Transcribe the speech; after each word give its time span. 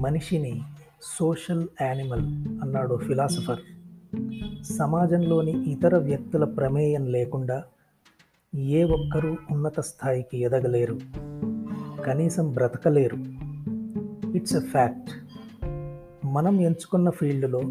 మనిషిని 0.00 0.60
social 1.02 1.68
animal 1.82 2.22
అన్నాడు 2.62 2.96
philosopher. 2.96 3.58
సమాజంలోని 4.64 5.70
ఇతర 5.72 5.96
వ్యక్తుల 5.96 6.44
ప్రమేయం 6.44 7.06
లేకుండా 7.06 7.64
ఏ 8.54 8.84
ఒక్కరూ 8.84 9.36
ఉన్నత 9.50 9.80
స్థాయికి 9.80 10.38
ఎదగలేరు. 10.38 11.00
కనీసం 12.06 12.52
బ్రతకలేరు. 12.52 13.16
It's 14.36 14.56
a 14.56 14.60
fact. 14.60 15.10
మనం 16.26 16.60
ఎంచుకున్న 16.60 17.10
ఫీల్డ్లో 17.10 17.62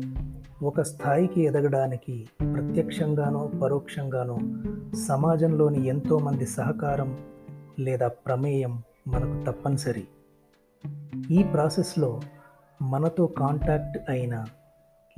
ఒక 0.64 0.82
స్థాయికి 0.82 1.42
ఎదగడానికి 1.42 2.30
ప్రత్యక్షంగానో 2.40 3.52
పరోక్షంగానో 3.64 4.40
సమాజంలోని 5.08 5.88
ఎంతోమంది 5.88 6.46
సహకారం 6.46 7.18
లేదా 7.80 8.08
ప్రమేయం 8.08 8.84
మనకు 9.08 9.52
తప్పనిసరి. 9.52 10.04
ఈ 11.32 11.44
ప్రాసెస్లో 11.44 12.22
మనతో 12.82 13.28
కాంటాక్ట్ 13.28 14.10
అయిన 14.10 14.46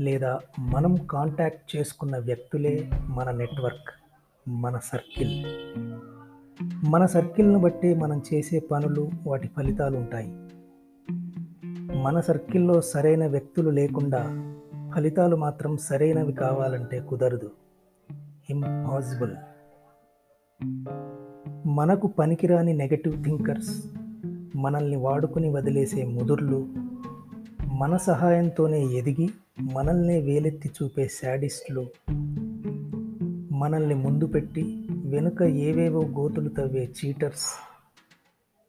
లేదా 0.01 0.39
మనం 0.59 0.95
కాంటాక్ట్ 0.95 1.75
చేసుకున్న 1.75 2.17
వ్యక్తులే 2.17 2.89
మన 3.05 3.31
నెట్వర్క్ 3.31 3.89
మన 4.49 4.79
సర్కిల్. 4.83 5.45
మన 6.89 7.05
సర్కిల్ను 7.05 7.59
బట్టి 7.59 7.95
మనం 7.95 8.21
చేసే 8.33 8.59
పనులు 8.59 9.09
వాటి 9.27 9.47
ఫలితాలు 9.47 9.97
ఉంటాయి. 9.97 10.31
మన 11.97 12.19
సర్కిల్లో 12.19 12.81
సరైన 12.81 13.27
వ్యక్తులు 13.27 13.69
లేకుండా 13.69 14.53
ఫలితాలు 14.95 15.35
మాత్రం 15.35 15.77
సరైనవి 15.77 16.33
కావాలంటే 16.33 16.99
కుదరదు. 16.99 17.51
ఇంపాసిబుల్. 18.49 19.35
మనకు 21.67 22.07
పనికిరాని 22.07 22.73
నెగటివ్ 22.73 23.23
థింకర్స్ 23.23 24.00
మనల్ని 24.55 24.95
వాడుకుని 24.95 25.49
వదిలేసే 25.49 26.05
ముదుర్లు 26.05 26.67
మన 27.73 27.97
సహాయంతోనే 27.97 28.85
ఎదిగి 28.85 29.29
మనల్నే 29.59 30.21
వేలెత్తి 30.21 30.69
చూపే 30.69 31.07
శాడిస్టులు. 31.07 31.85
మనల్ని 33.51 33.95
ముందు 33.95 34.27
పెట్టి 34.27 34.87
వెనుక 35.05 35.43
ఏవేవో 35.43 36.01
గోతులు 36.01 36.49
తవ్వే 36.49 36.89
చీటర్స్. 37.05 37.71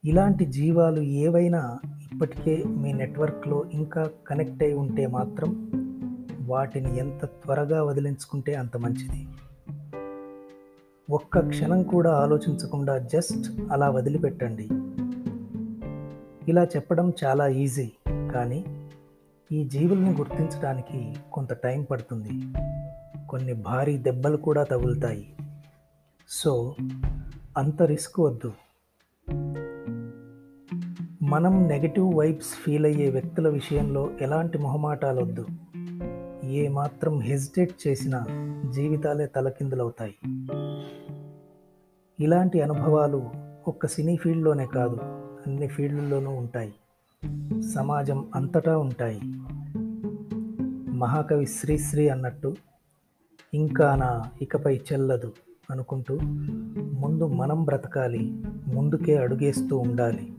ఇలాంటి 0.05 0.44
జీవాలు 0.44 1.00
ఏవైనా 1.00 1.78
ఇప్పటికే 2.12 2.64
మీ 2.67 2.92
నెట్వర్క్లో 2.92 3.64
ఇంకా 3.72 4.11
కనెక్ట్ 4.27 4.62
అయి 4.62 4.74
ఉంటే 4.74 5.06
మాత్రం 5.06 5.70
వాటిని 6.41 6.98
ఎంత 6.98 7.24
త్వరగా 7.24 7.84
వదిలించుకుంటే 7.84 8.55
అంత 8.55 8.77
మంచిది. 8.77 9.27
ఒక్క 11.11 11.39
క్షణం 11.39 11.83
కూడా 11.83 12.11
ఆలోచించకుండా 12.11 12.98
జస్ట్ 12.98 13.72
అలా 13.72 13.91
వదిలిపెట్టండి. 13.91 14.69
ఇలా 16.48 16.64
చెప్పడం 16.64 17.12
చాలా 17.24 17.48
ఈజీ 17.48 17.92
కానీ 18.08 18.88
ఈ 19.52 19.64
జీవుల్ని 19.64 20.14
గుర్తించడానికి 20.14 21.16
కొంత 21.32 21.52
టైం 21.52 21.82
పడుతుంది. 21.82 22.52
కొన్ని 23.28 23.52
భారీ 23.52 23.98
దెబ్బలు 23.98 24.36
కూడా 24.36 24.64
తగులుతాయి. 24.64 25.36
సో 26.30 26.74
అంత 27.56 27.82
రిస్క్ 27.82 28.20
వద్దు. 28.20 28.52
మనం 31.22 31.68
నెగటివ్ 31.68 32.14
వైబ్స్ 32.14 32.54
ఫీల్ 32.64 32.86
అయ్యే 32.86 33.10
వ్యక్తుల 33.10 33.48
విషయంలో 33.48 34.10
ఎలాంటి 34.20 34.58
మొహమాటాలు 34.58 35.20
వద్దు 35.20 35.46
ఏ 36.44 36.68
మాత్రం 36.68 37.20
హెజిటేట్ 37.20 37.88
చేసినా 37.88 38.27
జీవితాలే 38.70 39.27
తలకిందులవుతాయి. 39.27 40.14
ఇలాంటి 42.20 42.62
అనుభవాలు 42.62 43.30
ఒక్క 43.68 43.86
సినీ 43.86 44.16
ఫీల్డ్లోనే 44.16 44.66
కాదు. 44.66 45.21
అన్ని 45.46 45.66
ఫీల్డ్లలోనూ 45.66 46.30
ఉంటాయి. 46.30 46.74
సమాజం 47.62 48.26
అంతటా 48.34 48.78
ఉంటాయి. 48.78 49.20
మహాకవి 50.96 51.46
శ్రీశ్రీ 51.46 52.08
అన్నట్టు 52.08 52.56
ఇంకా 53.55 53.96
నా 53.96 54.24
ఇకపై 54.42 54.80
చెల్లదు 54.92 55.33
అనుకుంటూ 55.70 56.18
ముందు 57.00 57.27
మనం 57.27 57.64
బ్రతకాలి 57.64 58.42
ముందుకే 58.67 59.17
అడుగేస్తూ 59.17 59.78
ఉండాలి. 59.78 60.36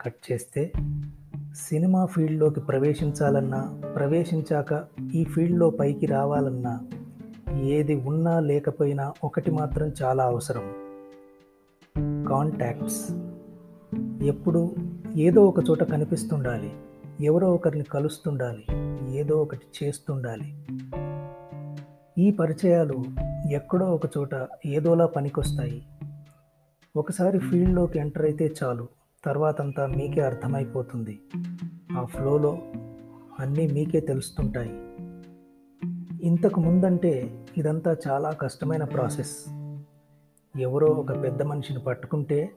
కట్ 0.00 0.32
చేస్తే 0.32 0.72
సినిమా 1.54 2.06
ఫీల్డ్లోకి 2.06 2.60
ప్రవేశించాలన్నా 2.60 3.80
ప్రవేశించాక 3.96 4.84
ఈ 5.14 5.24
ఫీల్డ్లో 5.24 5.70
పైకి 5.70 6.06
రావాలన్నా 6.06 6.80
ఏది 7.60 7.94
ఉన్నా 7.94 8.40
లేకపోయినా 8.40 9.12
ఒకటి 9.24 9.50
మాత్రం 9.50 9.92
చాలా 10.02 10.24
అవసరం. 10.24 10.83
కాంటాక్ట్స్. 12.28 13.10
ఎప్పుడు 14.24 14.74
ఏదో 15.16 15.46
ఒక 15.46 15.70
చోట 15.70 15.82
కనిపిస్తుండాలి. 15.82 16.72
ఎవరో 17.20 17.54
ఒకరిని 17.54 17.84
కలుస్తుండాలి. 17.84 18.64
ఏదో 19.18 19.42
ఒకటి 19.42 19.84
చేస్తుండాలి. 19.84 20.66
ఈ 22.18 22.30
పరిచయాలు 22.30 23.04
ఎక్కడో 23.50 23.86
ఒక 23.86 24.06
చోట 24.18 24.48
ఏదోలా 24.66 25.06
పనికొస్తాయి. 25.06 25.86
ఒకసారి 26.96 27.38
ఫీల్డ్లోకి 27.38 27.98
ఎంటర్ 27.98 28.24
అయితే 28.24 28.54
చాలు. 28.62 28.88
తర్వాతంతా 29.24 29.86
మీకే 29.86 30.20
అర్థమైపోతుంది. 30.20 31.20
ఆ 31.92 32.04
ఫ్లోలో 32.04 32.58
అన్నీ 33.40 33.66
మీకే 33.66 34.00
తెలుస్తుంటాయి. 34.00 34.72
ఇంతకు 36.26 36.60
ముందంటే 36.60 37.44
ఇదంతా 37.56 37.96
చాలా 38.08 38.30
కష్టమైన 38.30 38.84
ప్రాసెస్. 38.84 39.63
ఎవరో 40.58 40.86
ఒక 40.86 41.22
పెద్ద 41.22 41.42
మనిషిని 41.42 41.78
పట్టుకుంటే 41.78 42.50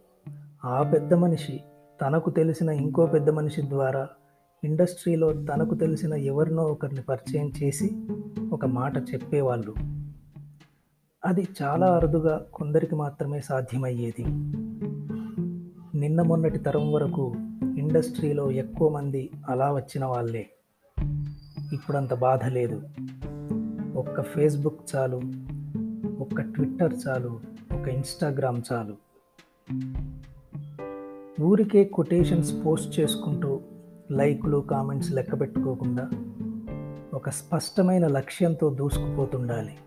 ఆ 0.66 0.92
పెద్ద 0.94 1.14
మనిషి 1.14 1.64
తనకు 2.02 2.30
తెలిసిన 2.30 2.70
ఇంకో 2.70 3.06
పెద్ద 3.06 3.30
మనిషి 3.30 3.62
ద్వారా 3.62 4.08
ఇండస్ట్రీలో 4.64 5.34
తనకు 5.34 5.76
తెలిసిన 5.76 6.14
ఎవరినో 6.14 6.64
ఒకరిని 6.64 7.02
పరిచయం 7.02 7.52
చేసి 7.64 7.90
ఒక 8.52 8.66
మాట 8.66 8.98
చెప్పేవాళ్ళు. 8.98 9.74
అది 11.26 11.48
చాలా 11.62 11.88
అరుదుగా 11.88 12.46
కొందరికి 12.54 12.96
మాత్రమే 12.96 13.42
సాధ్యమయ్యేది. 13.42 14.26
నిన్న 15.98 16.22
మొన్నటి 16.22 16.60
తరం 16.60 16.92
వరకు 16.92 17.34
ఇండస్ట్రీలో 17.78 18.52
ఎక్కువ 18.52 18.90
మంది 18.90 19.30
అలా 19.50 19.74
వచ్చిన 19.74 20.06
వాళ్ళే. 20.06 20.50
ఇప్పుడంత 21.74 22.14
బాధ 22.14 22.46
లేదు. 22.46 22.82
ఒక్క 23.96 24.22
ఫేస్బుక్ 24.22 24.96
చాలు 24.96 25.22
ఒక్క 26.20 26.42
ట్విట్టర్ 26.42 26.94
చాలు 27.08 27.57
ఒక 27.88 27.94
ఇన్స్టాగ్రామ్ 27.94 28.62
చాలు. 28.74 28.96
ఊరికే 31.42 31.84
కొటేషన్స్ 31.84 32.66
పోస్ట్ 32.66 33.00
చేసుకుంటూ 33.00 33.60
లైక్లు 34.12 34.58
కామెంట్స్ 34.58 35.12
లెక్క 35.12 35.40
పెట్టుకోకుండా 35.40 36.10
ఒక 37.14 37.30
స్పష్టమైన 37.30 38.08
లక్ష్యంతో 38.08 38.70
దూసుకుపోతుండాలి. 38.70 39.78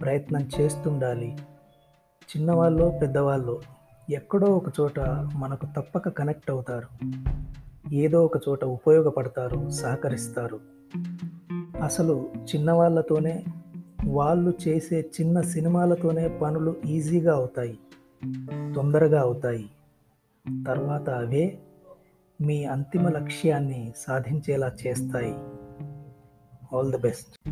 ప్రయత్నం 0.00 0.48
చేస్తుండాలి. 0.60 1.36
చిన్నవాళ్ళు 2.36 2.92
పెద్దవాళ్ళు 3.02 3.60
ఎక్కడో 4.10 4.46
ఒక 4.46 4.80
చోట 4.80 5.00
మనకు 5.34 5.66
తప్పక 5.76 6.08
కనెక్ట్ 6.08 6.50
అవుతారు. 6.50 6.88
ఏదో 7.94 8.24
ఒక 8.24 8.48
చోట 8.48 8.64
ఉపయోగపడతారు 8.64 9.70
సహకరిస్తారు. 9.70 10.60
అసలు 11.82 12.32
చిన్నవాళ్ళతోనే 12.54 13.44
వాళ్ళు 14.06 14.54
చేసే 14.68 15.10
చిన్న 15.20 15.40
సినిమాలతోనే 15.40 16.28
పనులు 16.28 16.76
ఈజీగా 16.86 17.34
అవుతాయి 17.34 17.78
తొందరగా 18.76 19.20
అవుతాయి. 19.20 19.70
తర్వాత 20.66 21.10
అవే 21.10 21.58
మీ 22.40 22.64
అంతిమ 22.64 23.08
లక్ష్యాన్ని 23.08 23.92
సాధించేలా 23.96 24.72
చేస్తాయి. 24.86 25.34
All 26.76 26.92
the 26.92 26.98
best 26.98 27.48